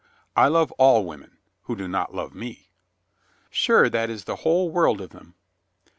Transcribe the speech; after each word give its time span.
"I 0.35 0.47
love 0.47 0.71
all 0.79 1.05
women— 1.05 1.37
who 1.65 1.75
do 1.75 1.87
not 1.87 2.11
love 2.11 2.33
me." 2.33 2.71
"Sure 3.51 3.87
that 3.87 4.09
is 4.09 4.23
the 4.23 4.37
whole 4.37 4.71
world 4.71 4.99
of 4.99 5.11
them!" 5.11 5.35